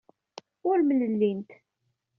Ur 0.69 0.77
mlellint. 0.83 1.49